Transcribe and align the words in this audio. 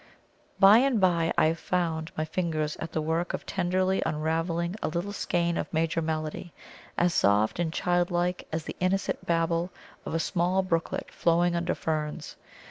By 0.59 0.79
and 0.79 0.99
by 0.99 1.31
I 1.37 1.53
found 1.53 2.11
my 2.17 2.25
fingers 2.25 2.75
at 2.77 2.91
the 2.91 3.03
work 3.03 3.35
of 3.35 3.45
tenderly 3.45 4.01
unravelling 4.03 4.75
a 4.81 4.87
little 4.87 5.13
skein 5.13 5.57
of 5.59 5.71
major 5.71 6.01
melody, 6.01 6.53
as 6.97 7.13
soft 7.13 7.59
and 7.59 7.71
childlike 7.71 8.47
as 8.51 8.63
the 8.63 8.75
innocent 8.79 9.23
babble 9.27 9.69
of 10.03 10.15
a 10.15 10.19
small 10.19 10.63
brooklet 10.63 11.11
flowing 11.11 11.55
under 11.55 11.75
ferns. 11.75 12.35